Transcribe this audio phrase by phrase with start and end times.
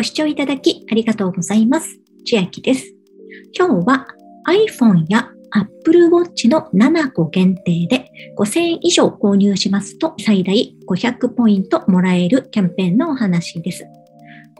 [0.00, 2.00] ご視聴いただきありがとうございます。
[2.24, 2.94] 千秋です。
[3.54, 4.06] 今日は
[4.48, 13.84] iPhone や Apple Watch の7個限定で5000円以上購入しますと最大500ポイントもらえるキャンペーンのお話です。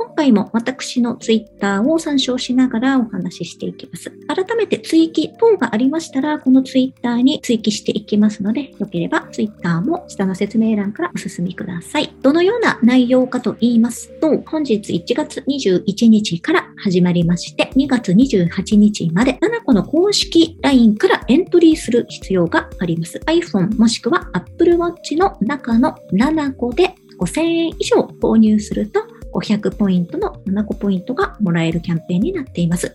[0.00, 4.10] 今回も私のツイッターを参照しながらお話ししていきます。
[4.28, 12.14] 改めて追記等がありましたら、このツイッターに追記していきますので、よければツイッターも下の説明欄からお進みください。
[12.22, 23.18] どのような内容かと言いますと、本日1月21日から始まりまして、2月28日まで7個の公式 LINE からエントリーする必要があります。
[23.26, 32.94] iPhone もしくは Apple Watch の中の7個で5000円以上購入すると500ポイントの7個ポイントがもらえるキャンペーンになっています。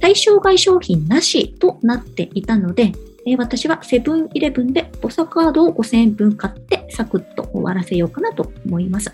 [0.00, 2.92] 対象外商品なしとなっていたので、
[3.24, 9.12] え私はセブンイレブンでボサカードを5000円分買ってサクッと終わらせようかなと思います。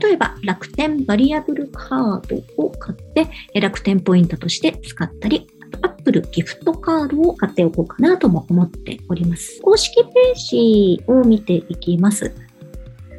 [0.00, 9.60] 例えば楽天バリアブルカードを買って楽天ポイントとして使ったり、あと Apple ギフトカードを買っておこうかなとも思っております。
[9.60, 12.34] 公式ページを見ていきます。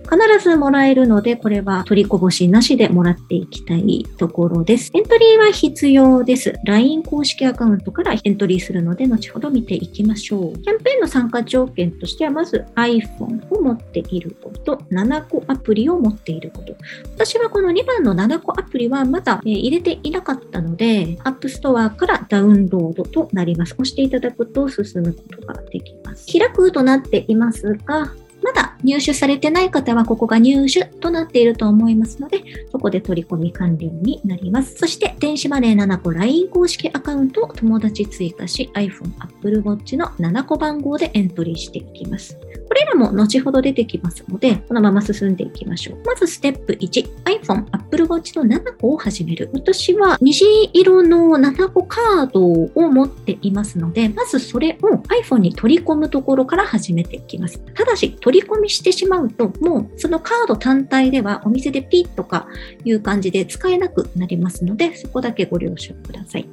[0.04, 4.92] 必ずもらえるので、これは取りこぼしなしでもらっていきたいところです。
[4.94, 6.54] エントリーは必要です。
[6.66, 10.59] LINE 公式アカウントからエントリーするので、後ほど見ていきましょう。
[10.59, 16.76] キャンペーンの参加条件としては、まず iPhone を持っていること、7個アプリを持っていること。
[17.16, 23.74] 私はこの2番の7個アプリはまだ、入れていなかったので、App Store からダウンロードとなります。
[23.74, 26.26] 押していただくと進むことができます。
[26.38, 28.12] 開くとなっていますが、
[28.44, 34.76] まだ入手されてない方はここが入手となっていると思いますので、そこで取り込み完了になります。
[34.76, 42.38] そして、電子マネー7個 LINE 公式アカウントを友達追加し、iPhone、Apple Watch の7個番号でエントリーしていきます。
[42.68, 46.02] これらも後ほど出てきますので、このまま進んでいきましょう。
[46.06, 49.50] まずステップ1、iPhone、Apple Watch の7個を始める。
[49.54, 57.59] 私は虹色の7個カードを持っていますので、まずそれを iPhone に取り込むところから始めていきます。
[57.76, 62.48] ただし、取取り込みしてしまうと、もうそのカード単体ではお店でピッとか
[62.84, 66.50] いう感じで使えなくなりますので、そこだけご了承ください。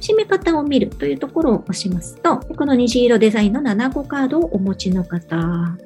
[0.00, 5.76] 締め方を見るというところを押しますと、この虹色デザインの7個カードをお持ちの方は、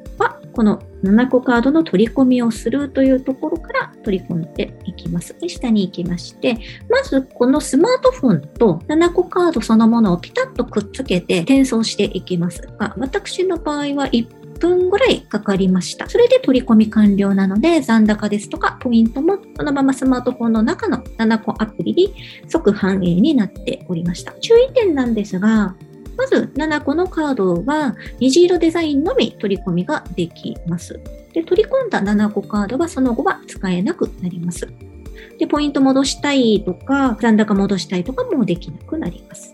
[0.53, 5.37] この7個カードの取り込みをするというところから取り込んでいきます。
[5.41, 6.59] で下に行きまして、
[6.89, 14.09] まずこのスマートフォンと7個カードそのものをピタッとくっつけて転送していきますが、私の場合は
[14.54, 16.09] 1分ぐらいかかりました。
[16.09, 22.15] それで取り込み完了なので、残高ですとかポイントもそのままスマートフォンの中の7個アプリに
[22.48, 24.32] 即反映になっておりました。
[24.41, 25.75] 注意点なんですが、
[26.16, 31.00] まず7個のカードは虹色デザインのみ取り込みができます。
[31.32, 34.69] で取り込んだ7個カードはその後は使えなくなります。
[35.38, 39.53] で、ポイント戻したいとか、残高戻したいとかもできなくなります。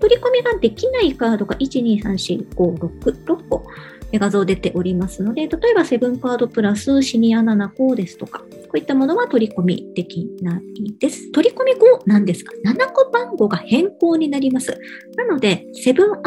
[0.00, 3.62] 取り込みができないカードが1、2、3、4、5、6、6個
[4.18, 11.30] 画像出ておりますので、例えばセブンカードプラスシニア7個ですとか、こういったものは取り込みできないです。
[11.32, 14.78] 取り込み後なんですが、7個番号が変更になります。
[15.16, 16.20] なので、セブン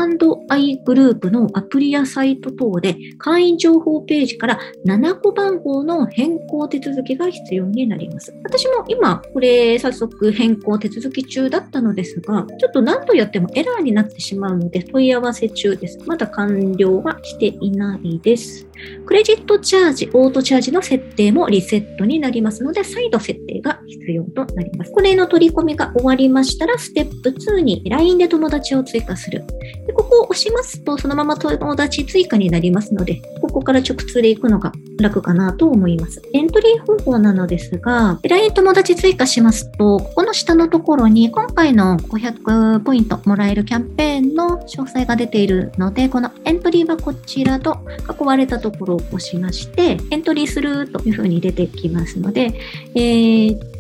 [0.50, 8.34] アイグループのアプリやサイト等で会員情報ページから7個番号の変更手続きが必要になります。
[8.44, 16.00] 私も今、これ早速変更手続き中だったのですが、ちょっと何度やってもエラーになってしまうので問い合わせ中です。
[16.06, 18.68] まだ完了はしていないです。
[19.06, 24.92] クレジットチャージ、オートチャージの設定もリセットになりますので、再度設定が必要となります。
[24.92, 29.44] これの取り込みが終わりましたら、ステップ2に LINE で友達を追加する。
[29.88, 33.22] でここを押しますと、そのまま友達追加になりますので、
[33.54, 36.24] ここから直通で行くのが楽かなと思います。
[36.34, 47.78] エントリー方法なのですが、LINE 友達追加しますと、ここの下のところに今回の500ポイントもらえるキャンペーンの詳細が出ているので、このエントリーはこちらと
[48.20, 52.54] 囲われたところを押しまして、エントリーするというふうに出てきますので、
[52.96, 53.74] えー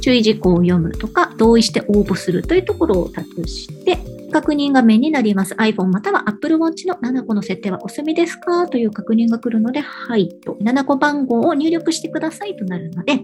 [0.00, 3.98] 注意事項を読むとか、同意して応募するというところをタップして、
[4.38, 5.54] 確認画面になります。
[5.54, 8.68] iPhone または Apple Watch の7個の設定はお済みですか？
[8.68, 13.20] という確認が来るので、はいと、7個番号を入力してくださいとなるので、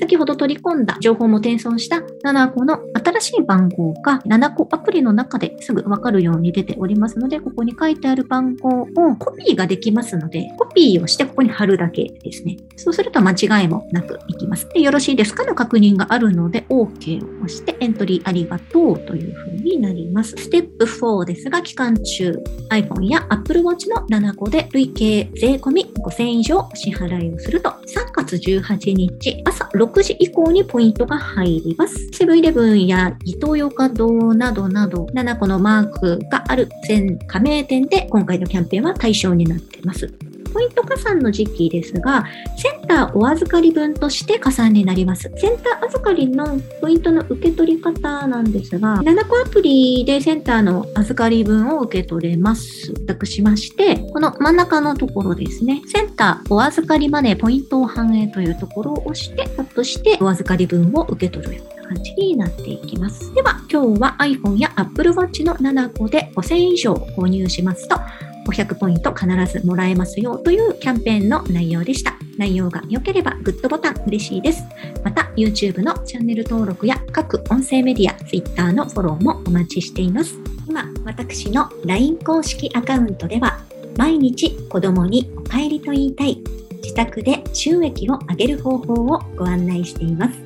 [0.00, 8.86] 先ほど取り込んだ情報も転送した7個の新しい番号が7個アプリの中ですぐわかるように出ておりますので、ここに書いてある番号を
[9.16, 12.56] コピーができますので、コピーをしてここに貼るだけですね。
[12.74, 14.68] そうすると間違いもなくいきます。
[14.70, 20.34] でよろしいですかの確認があるので、OK を押してエントリーありがとうというふうになります。
[20.56, 22.32] テテップ4ですが、期間中、
[22.70, 32.08] iPhone や Apple Watch の7個で累計税込5000円以上支払いをすると、3月18日朝6時以降にポイントが入ります。
[32.12, 40.10] セブンイレブンやイトーヨーカドーなどなど、7個のマークがある全加盟店で今回のキャンペーンは対象になっています。
[40.56, 42.24] ポイント加算の時期ですが、
[42.56, 45.30] センターお預かり分として加算になります。
[45.36, 52.94] センター預かりのポイントの受け取り方なんですが、7個アプリでセンターの預かり分を受け取れます。
[53.04, 63.30] 託しまして、この真ん中のところですね、センターお預かりマネーポイントを反映というところを押して、タップしてお預かり分を受け取るような感じになっていきます。
[63.34, 67.96] では、今日は iPhone や Apple Watch の7個で5000円以上購入しますと、
[68.46, 72.14] 500ポイント必ずもらえますよというキャンペーンの内容でした。
[72.38, 74.62] 内容が良ければグッドボタン嬉しいです。
[75.02, 80.38] また YouTube のチャンネル登録や各音声メディア、Twitter のフォローもお待ちしています。
[80.68, 83.60] 今、私の LINE 公式アカウントでは
[83.96, 86.42] 毎日子供にお帰りと言いたい
[86.82, 90.45] 自宅で収益を上げる方法をご案内しています。